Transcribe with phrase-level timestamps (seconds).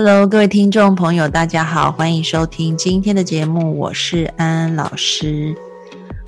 [0.00, 5.52] Hello，各位听众朋友，大家好，欢迎收听今天的节目，我是安安老师。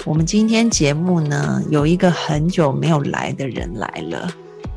[0.05, 4.29] 我们今天节目呢，有一个很久没有来的人来了，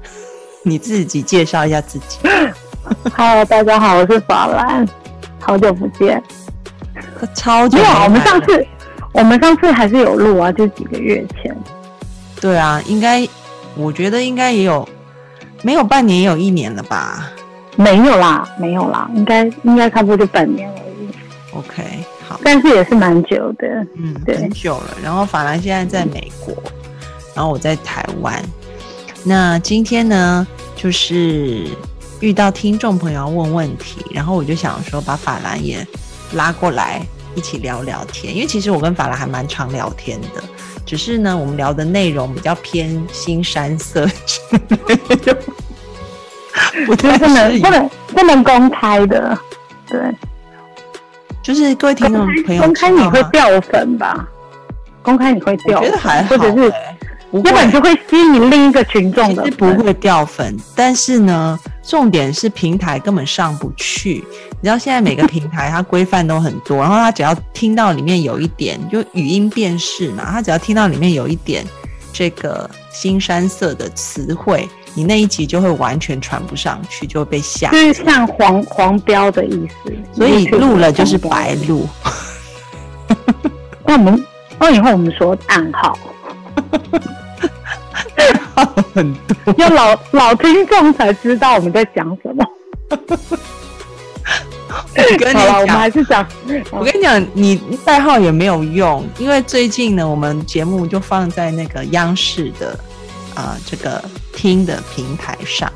[0.61, 2.19] 你自己介绍一下自己。
[3.17, 4.87] Hello，大家好，我是法兰，
[5.39, 6.21] 好久不见，
[7.33, 8.67] 超久没有啊，我们上次
[9.11, 11.57] 我们上次还是有录啊，就几个月前。
[12.39, 13.27] 对啊，应该
[13.75, 14.87] 我觉得应该也有
[15.63, 17.31] 没有半年，也有一年了吧。
[17.75, 21.09] 没有啦，没有啦，应该应该差不多就半年而已。
[21.57, 21.83] OK，
[22.27, 23.67] 好，但是也是蛮久的。
[23.95, 24.97] 嗯，对很久了。
[25.03, 26.55] 然后法兰现在在美国，
[27.35, 28.41] 然后我在台湾。
[29.23, 31.65] 那今天呢，就是
[32.19, 35.85] 遇到听众朋友问问题，然后我就想说把法兰也
[36.33, 37.01] 拉过来
[37.35, 40.43] 一起聊聊天，因为其实我跟法兰还蛮常聊天的，
[40.85, 45.37] 只是呢，我们聊的内容比较偏新山色之类的，
[46.85, 49.37] 不太就是不能不能不能公开的，
[49.87, 49.99] 对，
[51.41, 54.27] 就是各位听众朋友公开你会掉粉吧？
[55.01, 56.97] 公开你会掉粉，我觉得还好、或者是欸
[57.31, 59.43] 不要不然你就会吸引另一个群众的。
[59.57, 64.23] 不会掉粉，但是呢，重点是平台根本上不去。
[64.51, 71.65] 你知道现在每个平台它规范都很多，然后它只要听到里面有一点，就语音辨识嘛，它只要听到里面有一点
[72.13, 77.77] 这个新山色的词汇，你那一集就会完全传不上去，就会被下就。
[77.77, 81.87] 是像黄黄标的意思，所以录了就是白录。
[83.85, 84.25] 那我们
[84.59, 85.97] 那以后我们说暗号，
[88.93, 89.53] 很多。
[89.57, 92.45] 要老老听众才知道我们在讲什么。
[94.95, 96.25] 我跟你好了，我们讲还，是讲，
[96.71, 102.69] 我跟你讲，你代号也没有用，因为最近呢，我们节目就放在那个央视的
[103.35, 104.03] 啊、呃这个
[104.35, 105.71] 听的平台上，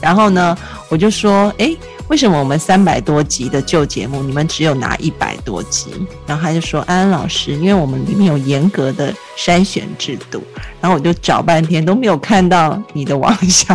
[0.00, 0.56] 然后呢，
[0.88, 1.74] 我就说，哎，
[2.08, 5.90] 为什么我们三百多集的旧节目，你们只有拿一百多集？
[6.26, 10.42] 然后他就说，安安老师，因为我们里面有严格的筛选制度，
[10.80, 13.74] 然后我就找半天都没有看到你的王小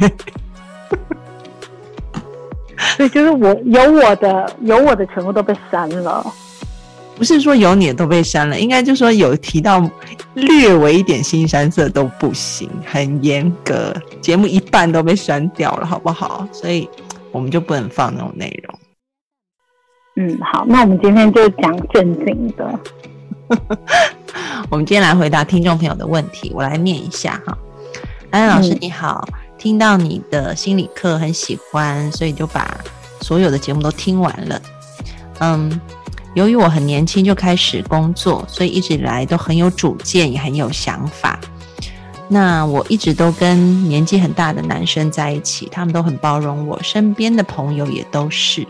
[0.00, 0.10] 妹。
[2.96, 6.24] 所以就是我有我的有我的全部都被删了。
[7.16, 9.80] 不是说有你的都被删了，应该就说有提到
[10.40, 16.46] 略微一点新山色都不行，很严格，节目一半都被删掉了，好不好？
[16.52, 16.88] 所以
[17.32, 18.78] 我们就不能放那种内容。
[20.16, 22.80] 嗯，好，那我们今天就讲正经的。
[24.70, 27.56] 我们今天来回答听众朋友的问题，我来念一下哈。
[28.30, 32.78] 安安老师嗯你好，听到你的心理课很喜欢，所以就把
[33.20, 34.60] 所有的节目都听完了。
[35.40, 35.80] 嗯，
[36.38, 41.36] 由于我很年轻就开始工作，所以一直以来都很有主见，也很有想法。
[42.28, 48.64] 那我一直都跟年纪很大的男生在一起，他们都很包容我，身边的朋友也都是。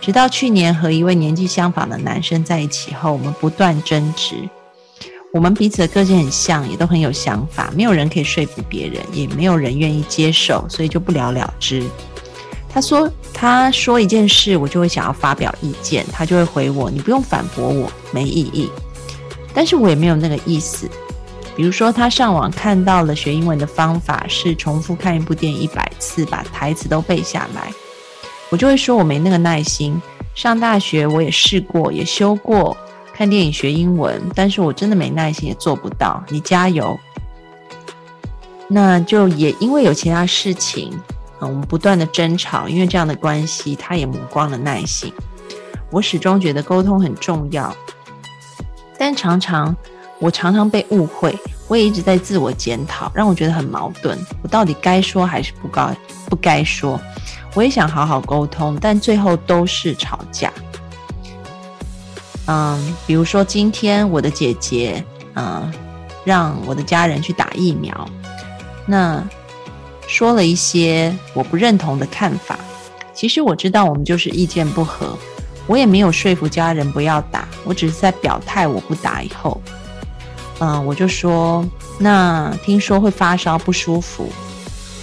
[0.00, 4.34] 直到去年和一位年纪相仿的男生在一起后，我们不断争执。
[5.34, 11.82] 我们彼此的个性很像，也都很有想法，没有人可以说服别人，也没有人愿意接受，所以就不了了之。
[12.74, 18.70] 他说，他说一件事，我就会想要发表意见，他就会回我：“你不用反驳我，没意义。”
[19.52, 20.88] 但是我也没有那个意思。
[21.54, 27.70] 比如说，他上网看到了学英文的方法是重复看一部电影一百次，把台词都背下来，
[28.48, 30.00] 我就会说我没那个耐心。
[30.34, 32.74] 上大学我也试过，也修过
[33.12, 36.24] 看电影学英文，但是我真的没耐心，也做不到。
[36.30, 36.98] 你加油。
[38.66, 40.90] 那就也因为有其他事情，
[41.46, 45.12] 我们不断的争吵，因为这样的关系，他也磨光了耐性。
[45.90, 47.74] 我始终觉得沟通很重要，
[48.98, 49.76] 但常常
[50.18, 54.18] 我常常被误会，我也一直在自我检讨，让我觉得很矛盾。
[54.42, 55.96] 我到底该说还是不该
[56.30, 56.98] 不该说？
[57.54, 60.50] 我也想好好沟通，但最后都是吵架。
[62.46, 65.04] 嗯，比如说今天我的姐姐，
[65.34, 65.70] 嗯，
[66.24, 68.08] 让我的家人去打疫苗，
[68.86, 69.22] 那
[70.12, 72.58] 说了一些我不认同的看法。
[73.14, 75.16] 其实我知道我们就是意见不合，
[75.66, 79.58] 我也没有说服家人不要打，我只是在表态我不打以后，
[80.58, 81.64] 嗯，我就说，
[81.98, 84.30] 那听说会发烧不舒服，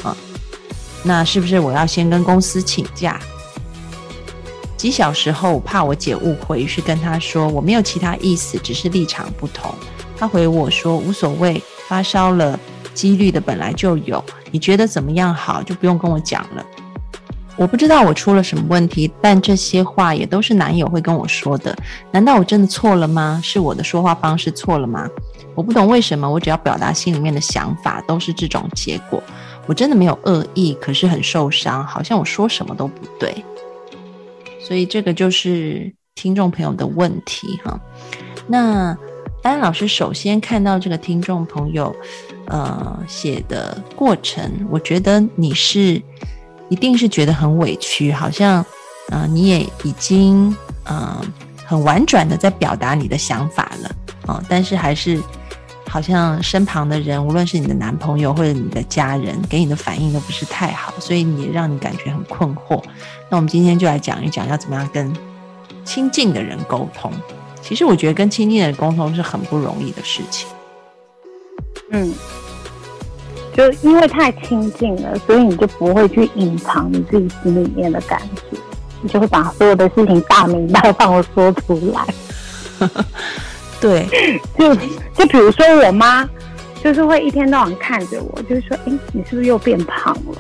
[0.04, 0.16] 啊，
[1.02, 3.20] 那是不是我要先跟公司请假？
[4.78, 9.74] 几小时后，怕我姐误会，于是跟她说我没有其他意思，只是立场不同。
[10.16, 12.60] 她回我说无所谓，发烧了，
[12.94, 16.66] 几率的本来就有，你觉得怎么样好，就不用跟我讲了。
[17.56, 21.76] 我不知道我出了什么问题，但这些话也都是男友会跟我说的。
[22.10, 23.42] 难道我真的错了吗？
[23.44, 25.10] 是我的说话方式错了吗？
[25.56, 29.22] 我不懂为什么，我只要表达心里面的想法，都是这种结果。
[29.66, 33.44] 我真的没有恶意，可是很受伤，好像我说什么都不对。
[34.62, 37.78] 所以这个就是听众朋友的问题哈。
[38.48, 38.98] 那
[39.44, 41.94] 安老师首先看到这个听众朋友
[42.50, 46.02] 呃写的过程，我觉得你是。
[46.72, 48.64] 一定是觉得很委屈，好像，
[49.08, 51.20] 呃，你也已经，呃，
[51.66, 53.96] 很婉转的在表达你的想法了，
[54.28, 55.20] 啊，但是还是
[55.88, 62.80] 好像身旁的人，无论是你的男朋友或者你的家人，给你的反应都不是太好，所以你让你感觉很困惑。
[63.32, 65.12] 那我们今天就来讲一讲，要怎么样跟
[65.84, 67.12] 亲近的人沟通。
[67.64, 70.48] 其实我觉得跟亲近的人沟通是很不容易的事情。
[71.90, 72.14] 嗯。
[73.60, 78.18] 就因为太亲近了，所以你就不会去隐藏你自己心里面的感
[78.50, 78.58] 觉，
[79.02, 82.88] 你就会把所有的事情大明大放的说出来。
[83.82, 84.08] 对，
[84.58, 84.74] 就
[85.14, 86.26] 就比如说我妈，
[86.82, 90.38] 就是会一天到晚看着我，就是说，哎，你是不是又变胖了？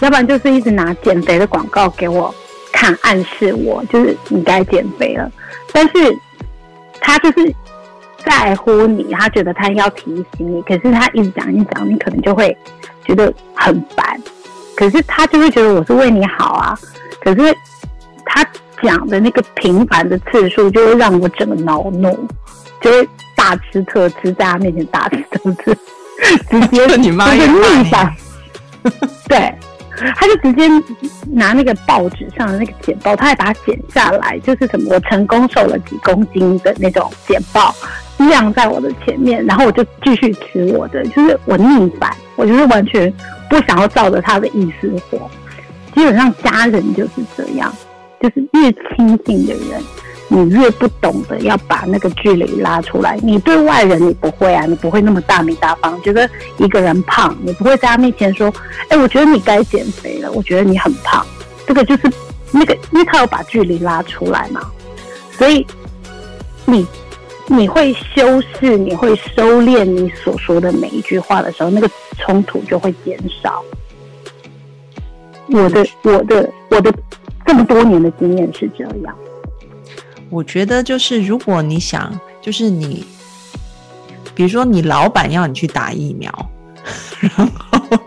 [0.00, 2.34] 要不然就是一直拿减肥的广告给我
[2.72, 5.30] 看，暗示我就是你该减肥了。
[5.72, 6.18] 但是
[7.00, 7.54] 她就是。
[8.24, 12.56] 在乎你，他觉得他要提醒你，可是他一直讲一讲，你可能就会
[13.04, 14.20] 觉得很烦。
[14.76, 16.78] 可是他就会觉得我是为你好啊。
[17.20, 17.54] 可是
[18.24, 18.44] 他
[18.82, 22.26] 讲的那个频繁的次数，就会让我整个恼怒，
[22.80, 25.76] 就会大吃特吃，在他面前大吃特吃，
[26.50, 27.10] 直接 就是逆
[27.90, 28.14] 反。
[29.28, 29.54] 对。
[30.16, 30.68] 他就直接
[31.30, 37.72] 拿那个报纸上的那个剪报，他还把它剪下来，就是什么我成功瘦了几公斤的那种剪报，
[38.18, 43.12] 亮在我的前面，然后我就继续吃我的，就是我逆反，我就是完全
[43.48, 45.30] 不想要照着他的意思活。
[45.94, 47.72] 基本上家人就是这样，
[48.20, 49.82] 就是越亲近的人。
[50.28, 58.52] 你越不懂得要把那个距离拉出来，你对外人你不会啊，你不会那么大名大方，觉得一个人胖，你不会在他面前说，
[58.88, 61.24] 哎，我觉得你该减肥了，我觉得你很胖，
[61.66, 62.10] 这个就是
[62.50, 64.62] 那个，因为他有把距离拉出来嘛，
[65.30, 65.64] 所以
[66.64, 66.84] 你
[67.46, 73.62] 你会修饰，你会收敛你所说的每一句话的时候，那个冲突就会减少。
[75.48, 76.92] 我的我的我的
[77.44, 79.14] 这么多年的经验是这样。
[80.30, 83.04] 我觉得就是，如果你想，就是你，
[84.34, 86.32] 比如说你老板要你去打疫苗，
[87.20, 87.98] 然后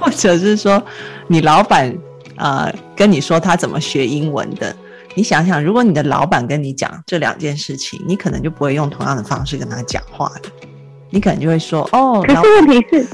[0.00, 0.82] 或者是说
[1.28, 1.96] 你老板
[2.36, 4.74] 呃跟你说他怎么学英文的，
[5.14, 10.50] 你想想，如果你的老板跟你讲这两件事情，你可能就不会用同样的方式跟他讲话的，
[11.10, 12.24] 你可能就会说哦。
[12.26, 13.06] 可是问题是，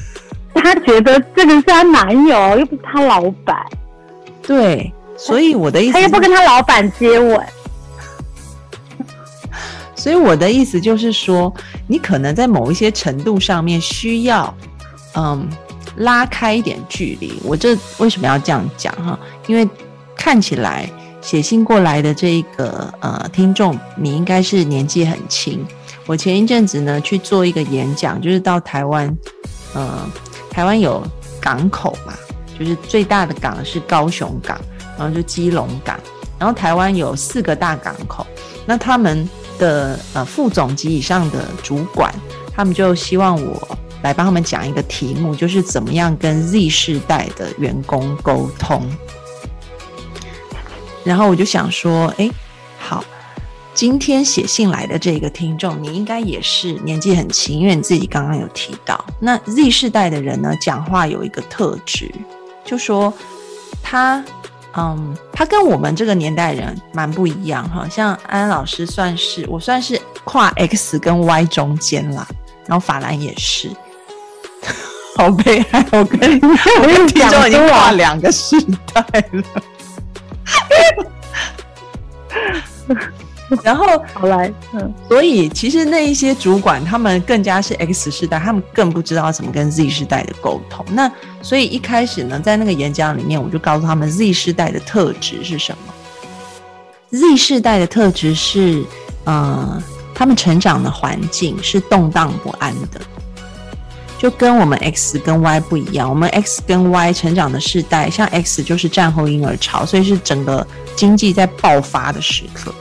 [0.54, 3.56] 他觉得这个是他男友，又不是他老板。
[4.42, 7.44] 对，所以我的意思，他又不跟他老板接吻。
[9.96, 11.52] 所以我的意思就是说，
[11.88, 14.54] 你可能在某一些程度上面需要，
[15.16, 15.48] 嗯，
[15.96, 17.40] 拉开一点距离。
[17.42, 19.18] 我这为什么要这样讲哈？
[19.48, 19.68] 因为
[20.14, 20.88] 看起来
[21.26, 25.66] 写信过来的这一个呃听众，你应该是年纪很轻。
[26.06, 29.12] 我前一阵子呢去做一个演讲，就是到台湾，
[29.74, 30.08] 呃，
[30.48, 31.04] 台湾有
[31.40, 32.14] 港口嘛，
[32.56, 34.56] 就是最大的港是高雄港，
[34.96, 35.98] 然后就基隆港，
[36.38, 38.24] 然后台湾有四个大港口，
[38.64, 39.28] 那他们。
[39.58, 42.14] 的呃副总级以上的主管，
[42.52, 48.86] 他们就希望我来帮他们讲一个题目，就是怎么样跟 Z 世代的员工沟通。
[51.06, 52.28] 然后我就想说，哎，
[52.78, 53.04] 好，
[53.72, 62.10] 今天写信来的这个听众，你应该也是年纪很轻，因为你自己刚刚有提到，那 Z 世代的人呢，讲话有一个特质，
[62.64, 63.12] 就说
[63.82, 64.24] 他。
[64.78, 72.28] 嗯，他跟我们这个年代人蛮不一样哈，像安老师算是我算是跨 X 跟 Y 中间啦，
[72.66, 73.70] 然后法兰也是，
[75.16, 78.54] 好悲哀，我跟我跟听众已经跨两个时
[78.92, 79.42] 代了。
[83.62, 90.84] 然后好来，嗯，所以其实那一些主管，他们更加是 X 世代，他们更不知道怎么跟 Z 世代的沟通。
[90.90, 91.08] 那
[91.42, 95.94] 所以一开始呢，在那个演讲里面，我就告诉他们 Z 世代的特质是什么。
[97.10, 98.84] Z 世代的特质是，
[99.24, 99.80] 呃，
[100.12, 103.00] 他们成长的环境是动荡不安的，
[104.18, 106.08] 就跟我们 X 跟 Y 不一样。
[106.08, 112.74] 我们 X 跟 Y 成长的世代，像 X 就是战后婴儿潮，所以是整个经济在爆发的时刻。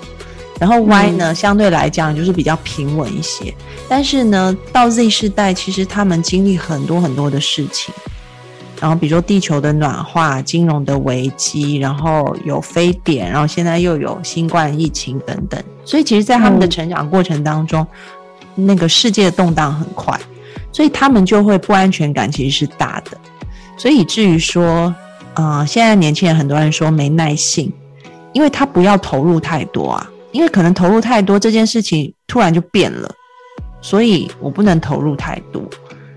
[0.59, 3.53] 然后 Y 呢，相对来讲就是比较平稳一些。
[3.89, 7.93] 但是呢，到 Z 世代，其实他们经历很多很多的事情。
[8.79, 15.61] 然后比如说地球的暖化、金融的危机，然后有非典，然后现在又有新冠疫情等等。
[15.85, 17.85] 所以其实，在他们的成长过程当中，
[18.53, 20.19] 那个世界动荡很快，
[20.75, 23.17] 所以他们就会不安全感其实是大的。
[23.77, 24.93] 所以以至于说，
[25.33, 27.71] 啊，现在年轻人很多人说没耐性，
[28.33, 30.11] 因为他不要投入太多啊。
[30.33, 33.09] 因为可能投入太多，这件事情突然就变了，
[33.79, 35.63] 所以我不能投入太多。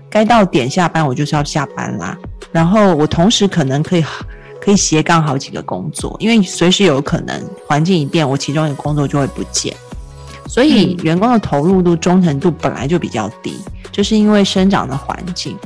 [0.09, 2.17] 该到点下班，我就是要下班啦。
[2.51, 4.03] 然后我同时可能可以
[4.59, 9.73] 可以斜杠好几个工作，因为随时有可能环境一变，我其中一个工作就会不见。
[10.49, 13.57] 所以员工的投入度、忠诚度本来就比较低，
[13.91, 15.57] 就是因为生长的环境。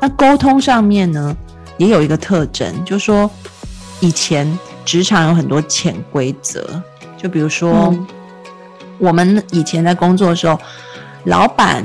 [0.00, 1.36] 那沟通上面呢，
[1.76, 3.30] 也有一个特征，就是说
[4.00, 6.82] 以前职场有很多潜规则。
[7.16, 7.92] 就比如说，
[8.98, 10.56] 我们以前在工作的时候，
[11.24, 11.82] 老板，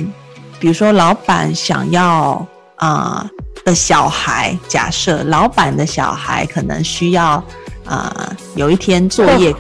[0.60, 2.46] 比如说老板想要
[2.76, 3.28] 啊
[3.66, 7.44] 的小孩，假设老板的小孩可能需要
[7.84, 9.56] 啊有一天作业，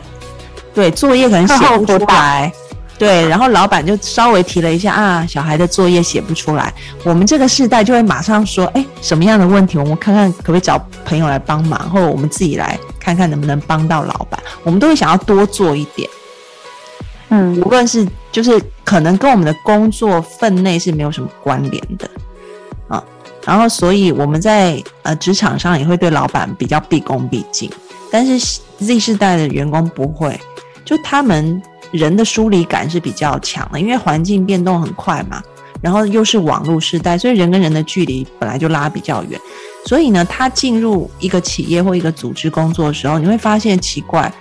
[0.75, 2.53] 对作业可能写不出来，
[2.97, 6.73] 对，然后老板就稍微提了一下啊，小孩的作业写不出来，
[7.03, 12.79] 我们这个世代就会马上说，哎，什么样的问题，我们看看可不可以找朋友来帮忙，或者我们自己来。
[12.99, 16.09] 看看能不能帮到老板，我们都会想要多做一点。
[17.27, 22.09] 嗯，无论是就是可能跟我们的工作分内是没有什么关联的
[22.87, 23.03] 啊，
[23.45, 27.69] 然后所以我们在呃职场上也会对老板比较毕恭毕敬，
[28.09, 30.39] 但是 Z 世代的员工不会，
[30.85, 31.61] 就他们
[31.93, 35.41] 人的疏离感是比较强的，因为环境变动很快嘛，
[35.79, 39.39] 然后又是网络时代，所以人跟人的距离本来就拉比较远。
[39.85, 44.31] 所以呢，他进入一个企业或一个组织工作的时候，你会发现奇怪，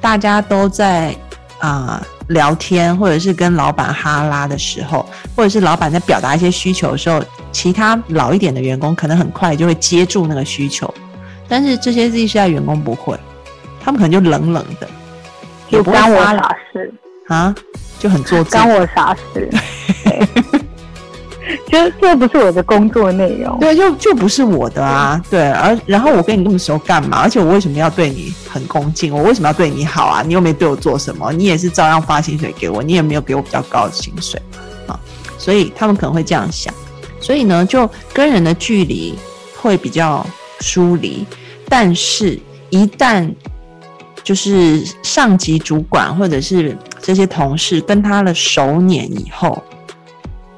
[0.00, 1.14] 大家都在
[1.58, 7.22] 啊聊天，或者是跟老板哈拉的时候，或者是老板在表达一些需求的时候，
[7.52, 10.92] 其他老一点的员工可能很快就会接住那个需求，
[11.48, 13.18] 但是这些 Z 世代员工不会，
[13.80, 14.88] 他们可能就冷冷的，
[15.68, 16.65] 也不干我啥事
[17.28, 17.54] 啊，
[17.98, 19.50] 就很做作干我啥事。
[21.68, 27.18] 就这不是我的工作内容，对，就就不是我的啊，对，而然后我跟你那么熟干嘛？
[27.18, 29.14] 而且我为什么要对你很恭敬？
[29.14, 30.22] 我为什么要对你好啊？
[30.26, 34.40] 你又没对我做什么，你也是照样发薪水给我，你也没有给我比较高的薪水。
[34.86, 34.98] 啊，
[35.38, 36.72] 所以他们可能会这样想，
[37.20, 39.16] 所以呢，就跟人的距离
[39.56, 40.26] 会比较
[40.60, 41.24] 疏离，
[41.68, 42.38] 但是
[42.70, 43.30] 一旦
[44.26, 49.62] 就是上级主管或者是这些同事跟他的熟稔以后。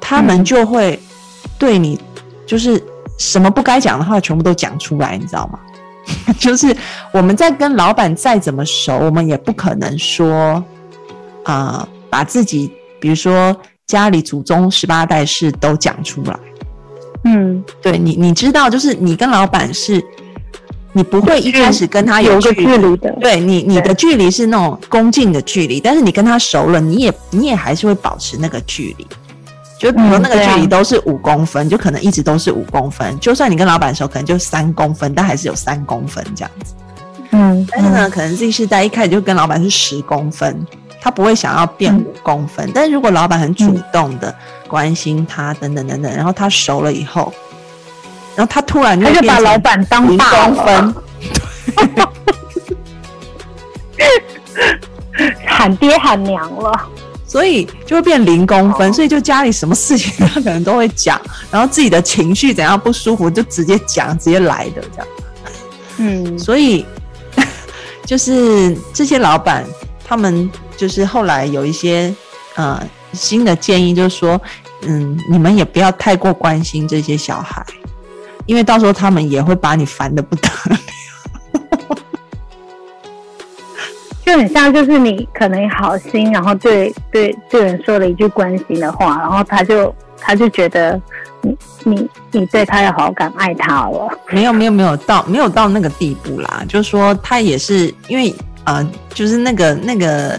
[0.01, 0.99] 他们就会
[1.59, 2.01] 对你，
[2.47, 2.83] 就是
[3.19, 5.59] 什么不该讲的话，全部都讲出来，你知道吗？
[6.41, 6.75] 就是
[7.13, 10.65] 我们在跟老板再怎么熟，我们也不可能说
[11.45, 13.55] 啊，把自己比如说
[13.87, 16.41] 家里祖宗十八代事都讲出来。
[17.25, 20.03] 嗯，对你，你知道，就是你跟老板是，
[20.93, 23.13] 你不会一开始跟他有个距离的。
[23.21, 29.07] 对你，你的距离是那种恭敬的距离，但是你跟他熟了，你也你也还是会保持那个距离。
[29.79, 33.17] 就比如那个距离都是五公分，就可能一直都是五公分。
[33.21, 36.75] 就算你跟老板熟，可能就三公分，但还是有三公分这样子。
[37.31, 40.67] 嗯，但是呢，可能 Z 世代一开始就跟老板是十公分，
[41.01, 42.69] 他不会想要变五公分。
[42.75, 44.35] 但是如果老板很主动的
[44.67, 47.33] 关心他，等等等等，然后他熟了以后，
[48.39, 50.95] 然后他突然他就把老板当大公分，
[55.45, 56.73] 喊爹喊娘了。
[57.27, 65.07] 所以就会变零公分，所以就家里什么事情他可能都会讲， 然后自己的情绪怎样不舒服就直接讲，直接来的这样。
[65.97, 66.87] 嗯，所以
[68.07, 69.65] 就是这些老板，
[70.07, 72.15] 他们就是后来有一些
[72.55, 72.81] 呃
[73.13, 74.41] 新的建议，就是说，
[74.83, 77.67] 嗯，你们也不要太过关心这些小孩，
[78.49, 80.79] 因为到时候他们也会把你烦的不得了。
[84.25, 91.01] 就很像，就是你可能好心，然后对对对人说了一句关心的话，然后他就他就觉得
[91.43, 94.09] 你你你对他有好感，爱他了。
[94.31, 100.39] 没有没有没有到没有到那个地步啦，就是说他也是因为呃，就是那个那个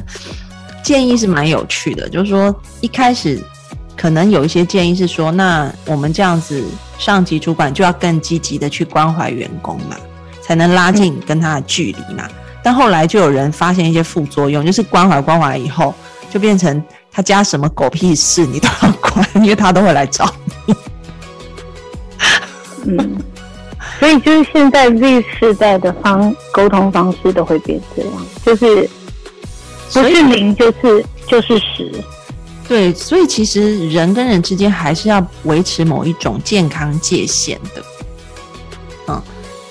[0.84, 3.40] 建议是蛮有趣的，就是说一开始
[4.00, 6.64] 可能有一些建议是说，那我们这样子
[6.98, 9.98] 上级主管就要更积极的去关怀员工嘛，
[10.42, 12.26] 才能拉近跟他的距离嘛。
[12.64, 15.94] 但后来就有人发现一些副作用，就是关怀关怀以后，
[16.32, 20.34] 就变成他家什么狗屁事你都要管，因为他都会来找
[20.66, 20.76] 你。
[22.86, 23.18] 嗯，
[24.00, 28.14] 所以就是现在 Z 世代的方沟通方式都会变这样，
[28.46, 28.90] 就是
[29.94, 31.92] 不是零就是就是十。
[32.70, 37.84] 对，所以其实人跟人之间还是要维持某一种健康界限的。
[39.08, 39.20] 嗯，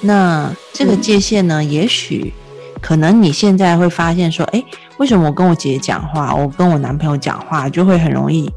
[0.01, 2.35] 那这个界限呢，也许
[2.81, 4.61] 可能你现在会发现说，哎，
[4.97, 8.51] 为什么我跟我姐姐讲话，我跟我男朋友讲话就会很容易，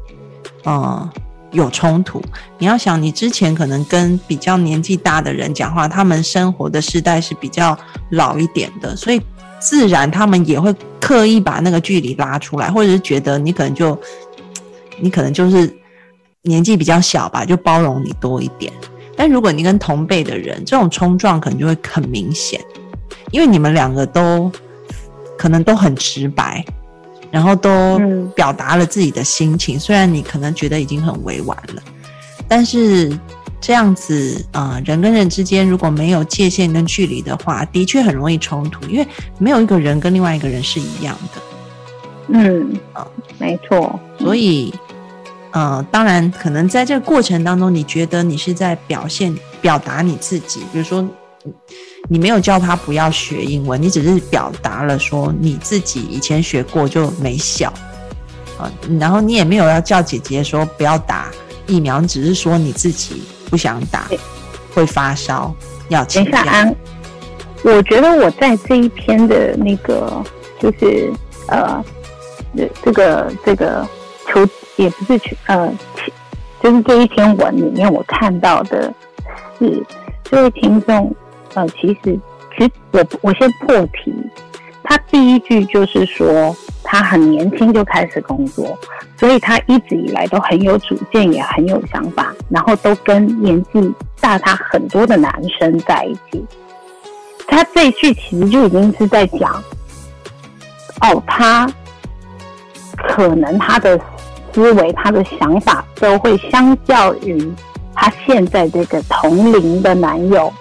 [0.64, 1.08] 嗯，
[1.52, 2.20] 有冲突？
[2.58, 7.78] 你要想，你之前可能跟比较年纪大的人讲话，他们生活的时代是比较
[8.10, 9.22] 老一点的，所以
[9.60, 13.96] 自然他们也会刻意把那个距离拉出来，或者是觉得你可能就。
[15.02, 15.68] 你可能就是
[16.42, 18.72] 年纪比较小吧，就包容你多一点。
[19.16, 22.60] 但如果你跟同辈的人，这种冲撞可能就会很明显，
[23.32, 24.50] 因为你们两个都
[25.36, 26.64] 可能都很直白，
[27.32, 27.98] 然后都
[28.34, 29.78] 表达了自己的心情。
[29.78, 31.82] 虽然你可能觉得已经很委婉了，
[32.46, 33.12] 但是
[33.60, 39.06] 这样子啊，人跟人之间如果没有界限跟距离的话，的确很容易冲突，因为
[39.38, 41.42] 没有一个人跟另外一个人是一样的。
[42.32, 43.06] 嗯，啊，
[43.38, 44.74] 没错，所以。
[45.54, 50.60] 呃，当然，可能在这个过程当中，你觉得你是在表现、表达你自己。
[50.72, 51.06] 比如说，
[52.08, 57.70] 你没有叫他不要学英文，你只是表达了说你自己以前学过就没效
[58.58, 58.72] 啊。
[58.98, 61.30] 然后你也没有要叫姐姐说不要打
[61.66, 64.08] 疫苗，只是说你自己不想打，
[64.72, 65.54] 会发烧
[65.90, 66.40] 要请假。
[66.44, 66.74] 安，
[67.62, 70.24] 我觉得我在这一篇的那个
[70.58, 71.12] 就是
[71.48, 71.84] 呃，
[72.82, 73.86] 这个这个
[74.26, 74.46] 求。
[74.76, 75.70] 也不是全呃，
[76.62, 78.92] 就是这一篇文里面我看到的
[79.58, 79.84] 是
[80.24, 81.14] 这位听众
[81.52, 82.18] 呃，其实
[82.56, 84.12] 其实我我先破题，
[84.82, 88.76] 他第一句就是说他很年轻就开始工作，
[89.18, 96.42] 所以他一直以来都很有主见，也很有想法，然后都跟年纪大他很多的男生在一起。
[97.46, 99.62] 他这一句其实就已经是在讲，
[101.02, 101.70] 哦，他
[103.08, 104.00] 可能他的。
[104.54, 107.50] 思维，他的想法都会相较于
[107.94, 110.52] 他现在这个同龄的男友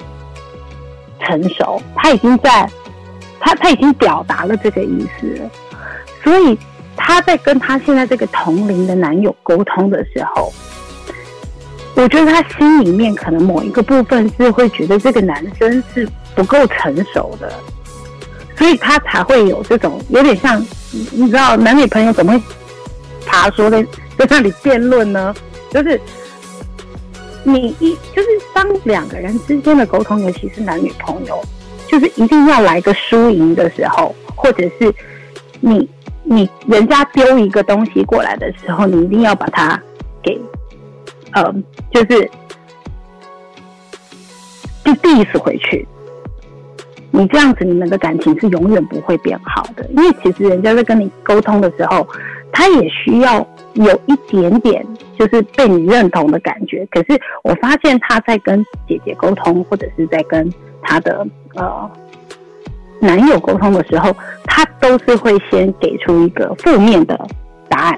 [1.19, 1.77] 成熟。
[1.93, 2.65] 他已经在，
[3.37, 5.37] 他他已经表达了这个意思。
[6.23, 6.57] 所以
[6.95, 10.53] 他在跟他现在这个同龄的男友沟通的时候，
[11.95, 17.51] 我觉得他心里面可能某一个部分是会觉得这个男生是不够成熟的，
[18.61, 22.41] 所以他才会有这种有点像，你知道，男女朋友怎么会？
[23.25, 23.83] 爬说的
[24.15, 25.33] 在那里辩论呢，
[25.71, 25.99] 就是
[27.43, 31.43] 你一就是当两个人之间的沟通，尤其是男女朋友，
[31.87, 34.93] 就是一定要来个输赢的时候，或者是
[35.59, 35.89] 你
[36.23, 39.81] 你人家丢一个东西过来的时候，你一定要把它
[40.21, 40.39] 给
[41.31, 41.51] 呃，
[41.91, 42.29] 就是
[44.83, 45.87] 就 diss 回去。
[47.11, 52.07] 你这样子，你们的感情是永远不会变好的，因为其实人家在跟你沟通的时候。
[52.53, 54.85] 他也需要有一点点，
[55.17, 56.85] 就是被你认同的感觉。
[56.91, 61.89] 可是我发现他在跟姐姐沟通，或者是在跟他的呃
[62.99, 67.17] 男友沟通的时候，他都是会先给出一个负面的
[67.69, 67.97] 答案。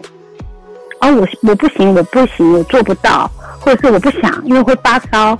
[1.02, 3.28] 哦，我我不行，我不行，我做不到，
[3.60, 5.36] 或者是我不想，因为会发烧。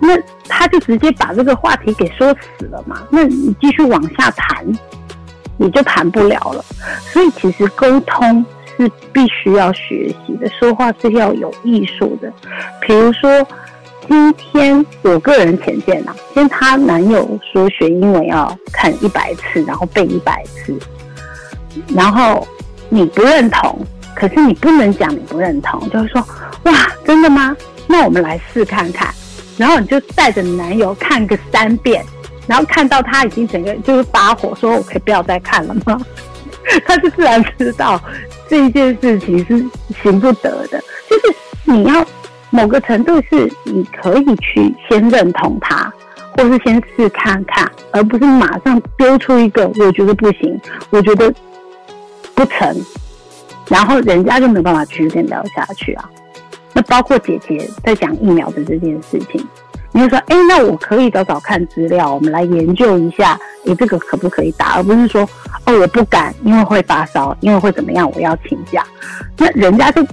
[0.00, 3.02] 那他就直接把这个话题给说死了嘛？
[3.10, 4.66] 那你继续往下谈。
[5.58, 6.62] 你就谈不了了，
[7.10, 8.44] 所以其实沟通
[8.76, 12.30] 是必须要学习的，说话是要有艺术的。
[12.82, 13.42] 比如说，
[14.06, 20.78] 今天我个人浅见呐，今天她男友说学英文要看一百次，然后背一百次，
[21.94, 22.46] 然后
[22.90, 23.80] 你不认同，
[24.14, 26.22] 可是你不能讲你不认同，就是说，
[26.64, 27.56] 哇，真的吗？
[27.86, 29.08] 那我们来试看看，
[29.56, 32.04] 然后你就带着男友看个三遍。
[32.46, 36.00] 然后看到他已经整个就是发火，说我可以不要再看了吗？
[36.86, 38.00] 他是自然知道
[38.48, 39.66] 这件事情是
[40.00, 42.06] 行不得的，就是你要
[42.50, 45.92] 某个程度是你可以去先认同他，
[46.36, 50.56] 或是先试看看，而不是马上丢出一个我觉得不行，
[50.90, 51.34] 我觉得
[52.36, 52.76] 不成，
[53.68, 56.08] 然后人家就没办法继续跟聊下去啊。
[56.76, 59.42] 那包括姐姐在讲疫苗的这件事情。
[59.92, 64.74] 你就说，哎，那我可以找找看资料，我们来研究一下，你这个可不可以打？
[64.74, 65.22] 而不是说，
[65.64, 68.84] 哦，我不敢，因为会发烧，因为会怎么样，我要请假。
[69.38, 70.04] 那人家就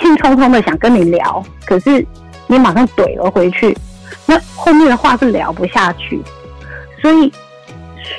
[0.00, 2.04] 兴冲冲的想跟你聊，可是
[2.48, 3.76] 你马上怼了回去，
[4.26, 6.20] 那后面的话是聊不下去。
[7.00, 7.32] 所以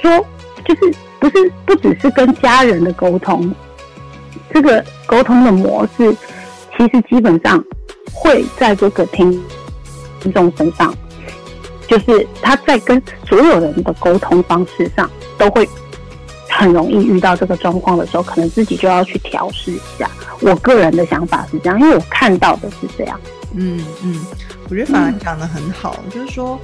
[0.01, 0.25] 说，
[0.63, 3.53] 就是不是不只是跟家人的沟通，
[4.53, 6.15] 这个沟通的模式，
[6.79, 7.63] 其实基本上
[8.11, 9.39] 会在这个听。
[10.21, 10.93] 听众身上，
[11.87, 15.65] 就是他在跟所有人的沟通方式上都会
[16.49, 20.11] 很容易遇到这个状况的时候，可能自己就要去调试一下。
[20.41, 23.17] 我个人的想法是这样，因为我看到的是这样。
[23.53, 24.19] 嗯嗯，
[24.69, 26.59] 我觉得反而讲的很好，就是说，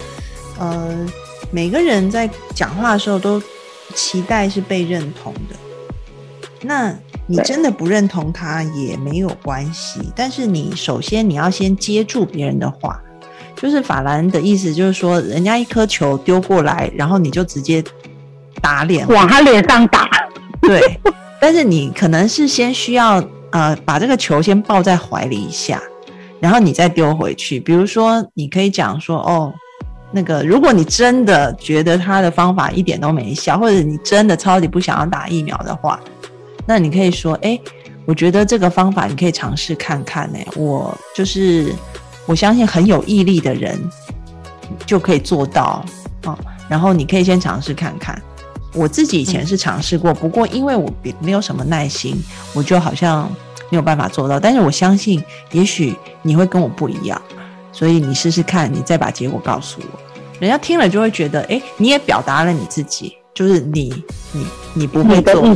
[0.59, 1.07] 呃，
[1.49, 3.41] 每个人在讲话的时候都
[3.93, 5.55] 期待是被认同的。
[6.61, 6.93] 那
[7.27, 13.01] 你真的不认同他也没有关系，但是你首先你要先接住别人的话，
[13.55, 17.83] 就是法兰的意思，就是说人家一颗球丢过来，然后你就直接
[18.61, 20.07] 打脸，往他脸上打。
[20.61, 20.99] 对，
[21.39, 25.81] 但是你可能是先需要呃把这个球先抱在怀里一下，
[26.39, 27.59] 然后你再丢回去。
[27.59, 29.53] 比如说，你可以讲说哦，
[30.11, 35.99] 那个如果你真的觉得他的方法一点都没效，或者你真的超级不想要打疫苗的话。
[36.65, 37.59] 那你可以说，哎，
[38.05, 40.39] 我觉得这个方法你可以尝试看看呢。
[40.55, 41.73] 我就是
[42.25, 43.79] 我相信很有毅力的人
[44.85, 45.85] 就可以做到
[46.23, 46.37] 啊。
[46.67, 48.19] 然后你可以先尝试看看。
[48.73, 52.21] 我自己以前是尝试过，不过因为我没有什么耐心，
[52.53, 53.31] 我就好像
[53.69, 54.37] 没有办法做到。
[54.37, 57.21] 但是我相信，也许你会跟我不一样，
[57.71, 59.99] 所以你试试看，你再把结果告诉我。
[60.41, 63.15] 人家听了就会觉得，哎，你也表达了你自己。
[63.35, 63.93] 就是你，
[64.31, 65.53] 你，你不会做，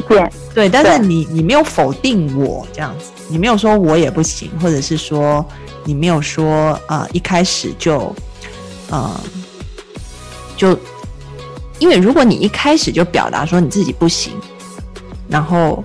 [0.54, 5.44] 对，但是你，你没有否定我这样子，你没有说我也不行，或者是说
[5.86, 8.14] 你没有说啊，一开始就，
[8.90, 9.18] 呃，
[10.58, 10.78] 就，
[11.80, 14.34] 因为如果你一开始就表达说你自己不行，
[15.30, 15.82] 然后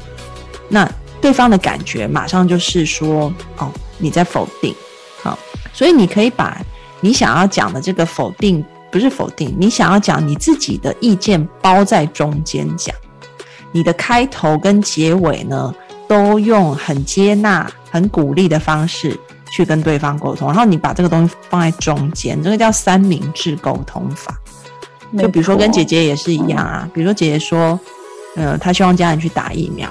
[0.68, 4.74] 那对方的感觉马上就是说哦你在否定，
[5.22, 5.38] 好，
[5.72, 6.60] 所以你可以把
[7.00, 8.64] 你想要讲的这个否定。
[8.94, 12.94] 不是否定，你想要讲你自己的意见，包在中间讲。
[13.72, 15.74] 你的开头跟结尾呢，
[16.06, 19.18] 都用很接纳、很鼓励的方式
[19.50, 20.46] 去跟对方沟通。
[20.46, 24.38] 然后你把这个东西放在中间，这个叫三明治沟通法。
[25.18, 27.76] 就比如说跟姐姐也是一样啊，比如说姐姐说，
[28.36, 29.90] 呃，她希望家人去打疫苗，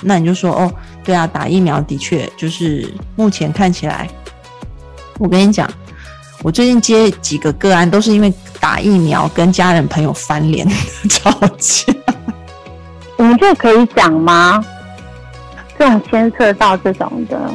[0.00, 0.72] 那你就说，哦，
[1.02, 4.08] 对啊，打疫苗的确就是目前看起来，
[5.18, 5.68] 我跟你讲。
[6.42, 10.66] 我最近接几个个案，都是因为打疫苗跟家人朋友翻脸
[11.10, 11.92] 吵架。
[13.16, 14.64] 我们这可以讲吗？
[15.76, 17.50] 这种牵涉到这种的，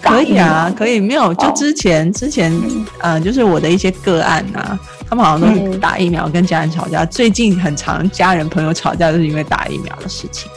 [0.00, 0.98] 可以啊，可以。
[0.98, 2.50] 没有，就之前之前，
[3.00, 7.04] 呃，就是我的一些个案啊，他们好像都是打疫苗跟家人吵架。
[7.04, 10.50] 最近很常家人朋友吵架，就是因为打疫苗的事情。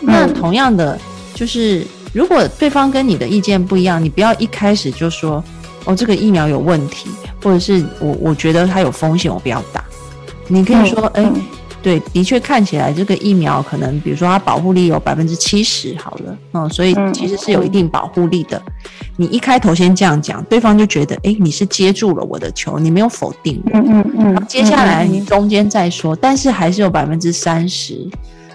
[0.00, 0.98] 那同样的，
[1.34, 5.42] 就是如果对方跟你的意见不一样，你不要一开始就说。
[5.88, 7.08] 哦，这个疫苗有问题，
[7.42, 9.82] 或者是我我觉得它有风险，我不要打。
[10.46, 11.26] 你可以说，哎，
[11.82, 18.60] 对，的确看起来这个疫苗可能，比如说它保护力有百分之七十，好了，嗯，所以其实是有一定保护力的。
[19.16, 23.70] 你一开头先这样讲，对方就觉得，哎，你是接住了我的球，你没有否定我。
[23.78, 24.46] 嗯嗯嗯。
[24.46, 28.06] 接下来你中间再说，但是还是有百分之三十，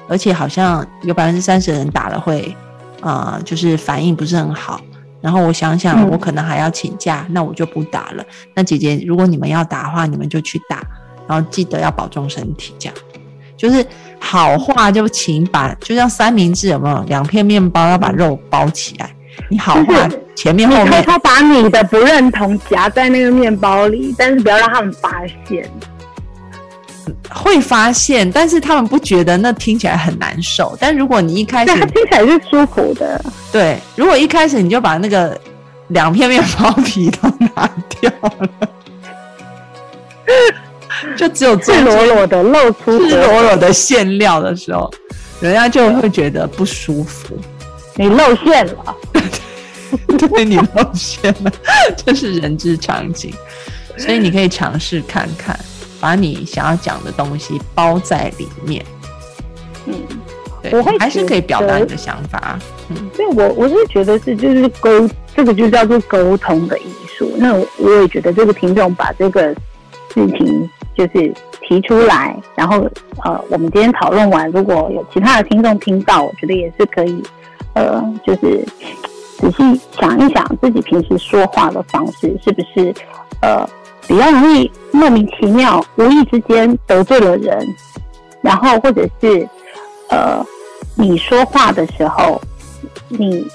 [0.07, 2.55] 而且好像有百分之三十的人打了会，
[3.01, 4.79] 呃，就是反应不是很好。
[5.23, 8.23] 然后我想想，我可能还要请假，那我就不打了。
[8.53, 10.83] 那姐姐，如果你们要打的话，你们就去打，
[11.29, 12.75] 然后记得要保重身体。
[12.77, 12.95] 这样
[13.55, 13.85] 就是
[14.19, 19.09] 好话就请把，就像三明治有没有两片面包要把肉包起来？
[19.49, 25.71] 你好话前面后面，他把你的不认同夹在那个面包里，但是不要让他们发现。
[27.29, 30.75] 会发现，但是他们不觉得那听起来很难受。
[30.79, 33.23] 但如果你一开始，听起来是舒服的。
[33.51, 35.39] 对，如果一开始你就把那个
[35.89, 38.49] 两片面包皮都拿掉了，
[41.17, 44.91] 就只有赤裸裸的露出赤裸裸的馅料的时候，
[45.39, 47.37] 人家就会觉得不舒服。
[47.95, 48.95] 你露馅了，
[50.17, 51.51] 对你露馅了，
[51.95, 53.31] 这是人之常情，
[53.97, 55.59] 所以你可以尝试看看。
[56.03, 58.83] 把你想要讲的东西包在里面，
[59.85, 59.93] 嗯，
[60.61, 67.31] 对，我会还是可以表达你的想法，嗯，所以我我是觉得是就是沟，这个就叫做沟通的艺术。
[67.37, 69.55] 那我也觉得这个听众把这个
[70.13, 72.85] 事情就是提出来，然后
[73.23, 77.23] 呃，我们今天讨论完，如果有其他的听众听到，我觉得也是可以，
[77.75, 78.61] 呃，就是
[79.37, 82.93] 仔细想一想自己平时说话的方式是不是
[83.41, 83.65] 呃。
[84.07, 87.75] 比较容易莫名其妙、无意之间得罪了人，
[88.41, 89.47] 然后或者是
[90.09, 90.45] 呃，
[90.95, 92.39] 你说话的时候，
[93.07, 93.47] 你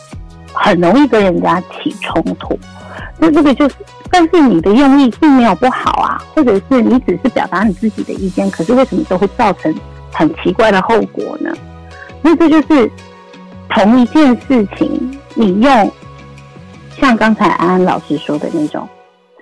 [0.53, 2.59] 很容易跟人家起冲突。
[3.19, 3.75] 那这个就是，
[4.11, 9.75] 但是你的用意并没有不好啊，或者是你只是表达你自己的意见，可是为什么都会造成
[10.13, 11.53] 很奇怪的后果呢？
[12.23, 12.91] 那这就是
[13.69, 15.93] 同一件事情，你用
[17.01, 18.89] 像刚才安安老师说的那种。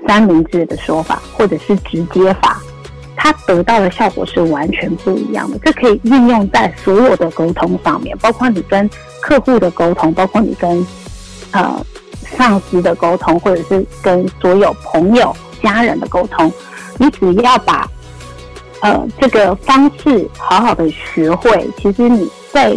[0.06, 2.60] 三明治的说法，或者是直接法，
[3.16, 5.58] 它得到的效果是完全不一样的。
[5.58, 8.88] 这可以运用在所有的沟通上面，包括你跟
[9.20, 10.86] 客户的沟通，包括你跟
[11.50, 11.84] 呃
[12.36, 16.52] 上司的沟通，或者是跟所有朋友、家人的沟通。
[16.98, 17.90] 你只要把
[18.80, 22.74] 呃这个方式好好的学会，其实你在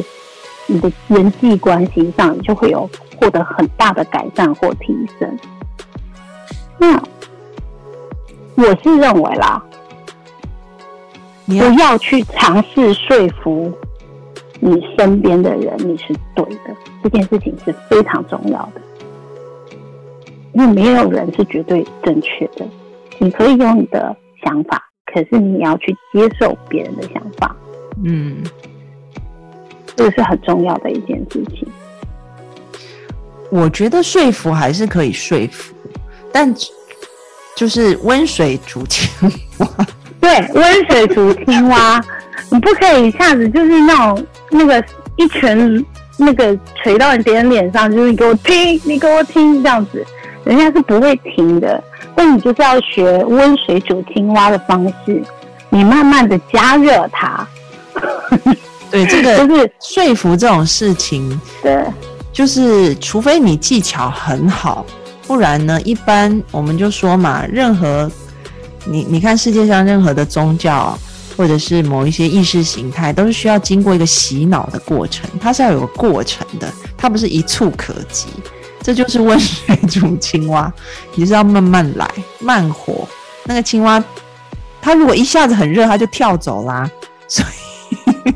[0.65, 2.89] 你的人际关系上就会有
[3.19, 5.39] 获得很大的改善或提升。
[6.77, 7.01] 那
[8.59, 9.63] 我是认为啦，
[11.45, 13.71] 不要去尝试说服
[14.59, 18.81] 你身边的人你是对的，这件事情是非常重要的，
[20.51, 22.67] 因为没有人是绝对正确的。
[23.17, 27.55] 你可以有你的想法，可是你要去接受别人的想法。
[28.03, 28.43] 嗯，
[29.95, 31.65] 这个是很重要的一件事情。
[33.49, 35.73] 我觉得说服还是可以说服，
[36.31, 36.53] 但
[37.59, 39.09] 就是温水煮青
[39.57, 39.67] 蛙。
[40.21, 42.01] 对，温水煮青蛙，
[42.49, 44.81] 你不可以一下子就是那种那个
[45.17, 50.05] 一拳那个捶到别人脸上，就是你给我听，你给我听这样子，
[50.45, 51.83] 人家是不会停的。
[52.15, 55.21] 那你就是要学温水煮青蛙的方式，
[55.67, 57.45] 你慢慢的加热它。
[58.89, 61.83] 对，这个 就是说服这种事情，对，
[62.31, 64.85] 就是除非你技巧很好，
[65.29, 68.11] 不然呢，一般我们就说嘛，任何
[68.85, 70.97] 你你看世界上任何的宗教
[71.37, 78.25] 或者是某一些意识形态，都是需要经过一个洗脑的过程，它是要有个过程的，它不是一触可及。
[78.81, 80.73] 这就是温水煮青蛙，
[81.13, 83.07] 你是要慢慢来，慢火。
[83.43, 84.03] 那个青蛙，
[84.81, 86.89] 它如果一下子很热，它就跳走啦。
[87.27, 87.45] 所
[88.25, 88.33] 以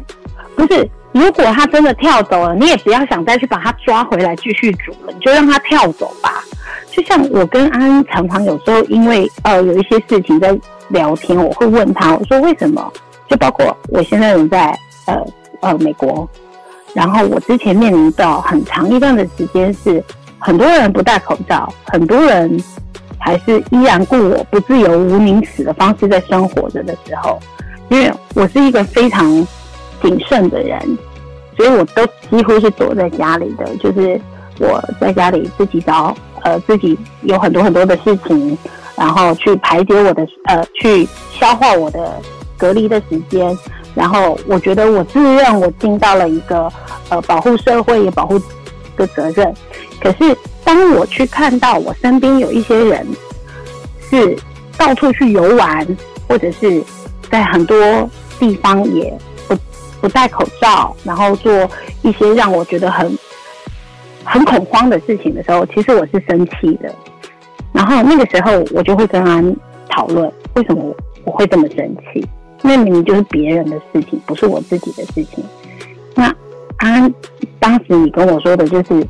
[0.56, 6.43] 不是，如果它真的跳走了，你也不要想再去把它抓回来继续煮了，你就让它跳走吧。
[6.95, 10.58] 就像我跟安安常常有时候因为呃有一些事情在
[10.89, 12.91] 聊天，我会问他，我说为什么？
[13.27, 14.77] 就包括我现在人在
[15.08, 15.25] 呃
[15.62, 16.29] 呃美国，
[16.93, 20.03] 然后我之前面临到很长一段的时间是。
[20.45, 22.62] 很多人不戴口罩，很多人
[23.17, 27.39] 还是依然过我不自由无宁死的方式在生活着的时候，
[27.88, 29.25] 因为我是一个非常
[30.01, 30.77] 谨慎的人，
[31.56, 34.19] 所以我都几乎是躲在家里的，就是
[34.60, 38.58] 我在家里自己找呃自己有很多很多的事情，
[38.95, 42.13] 然后去排解我的呃去消化我的
[42.58, 43.58] 隔离的时间，
[43.95, 46.71] 然后我觉得我自认我尽到了一个
[47.10, 48.39] 呃保护社会也保护
[48.95, 49.53] 的责任。
[50.01, 53.08] 可是，当我去看到我身边有一些人
[54.10, 54.38] 是
[54.77, 55.88] 到处去游玩，
[56.27, 56.84] 或者是
[57.32, 57.77] 在很多
[58.38, 59.56] 地方也不
[60.01, 61.51] 不戴口罩，然后做
[62.01, 63.17] 一些让我觉得很
[64.23, 66.93] 很恐慌的事情的时候，其实我是生气的。
[67.71, 69.55] 然后那个时候，我就会跟安
[69.89, 72.25] 讨论为什么我会这么生气。
[72.62, 75.43] 那明明就是别人的事情，不是我自己的事情。
[76.15, 76.33] 那
[76.77, 77.13] 安
[77.59, 79.07] 当时你跟我说的就是。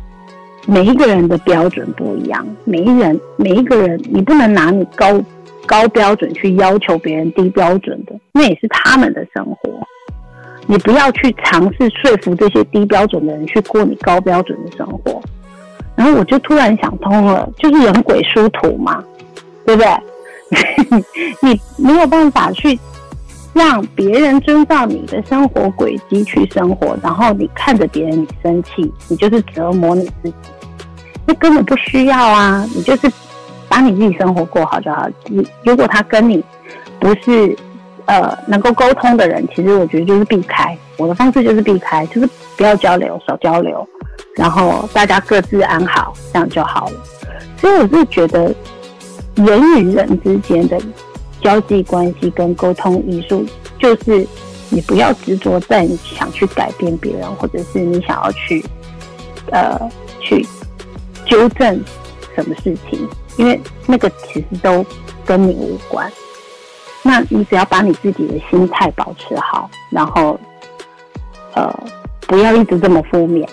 [0.66, 5.22] 每一个人的标准不一样，每一人每一个人，你不能拿你高
[5.66, 9.70] 高标准去要求别人低标准的，那也是他们的生活。
[10.68, 15.22] 你不要去尝试说服这些低标准的人去过你高标准的生活。
[15.96, 19.04] 然后我就突然想通了，就是人鬼殊途嘛，
[19.66, 21.04] 对不对？
[21.42, 22.78] 你没有办法去
[23.54, 30.34] 让别人遵照你的生活轨迹去生活，然后你看着别人你生气，你就是折磨你自己。
[31.26, 33.12] 那根本不需要啊，你就是
[33.70, 35.08] 把你自己生活过好就好。
[35.26, 36.44] 你如果他跟你
[37.00, 37.56] 不是
[38.06, 40.78] 呃能够沟通的人，其实我觉得就是避开。
[40.98, 43.88] 我的方式就是避开，就是不要交流，少交流，
[44.36, 47.04] 然后大家各自安好，这样就好了。
[47.58, 48.54] 所以我是觉得
[49.36, 50.80] 人与人之间的
[51.42, 53.46] 交际关系跟沟通艺术，
[53.80, 54.28] 就是
[54.70, 58.64] 你不要执着在你想去改变别人，或者是你想要去
[59.52, 59.80] 呃
[60.20, 60.46] 去。
[61.26, 61.82] 纠正
[62.36, 63.08] 什么事情？
[63.38, 64.86] 因为那个其实都
[65.26, 66.12] 跟你无关。
[67.04, 70.40] 那你只要把你自己的心态保持好，然后
[71.54, 71.72] 呃
[72.22, 73.48] 不要一直这么负面，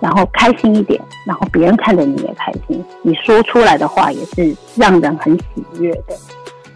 [0.00, 6.16] 然后开心一点，然后别人看着你也开心，你说出来的话也是让人很喜悦的。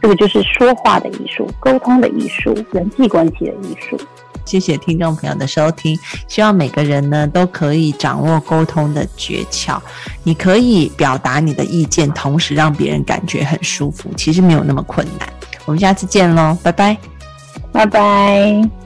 [0.02, 3.98] 这个就是说话的艺术，沟通的艺术，人际关系的艺术。
[4.44, 9.80] 谢谢听众朋友的收听，希望每个人呢都可以掌握沟通的诀窍。
[10.22, 15.26] 你可以表达你的意见，同时让别人感觉很舒服，其实没有那么困难。
[15.66, 16.96] 我们下次见喽，拜拜，
[17.72, 18.83] 拜拜。